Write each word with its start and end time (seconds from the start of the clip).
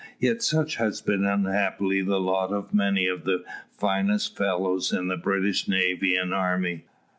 Yet 0.17 0.41
such 0.41 0.77
has 0.77 0.99
been 0.99 1.25
unhappily 1.25 2.01
the 2.01 2.19
lot 2.19 2.51
of 2.51 2.73
many 2.73 3.05
of 3.05 3.23
the 3.23 3.43
finest 3.77 4.35
fellows 4.35 4.91
in 4.91 5.09
the 5.09 5.15
British 5.15 5.67
navy 5.67 6.15
and 6.15 6.33
army. 6.33 6.85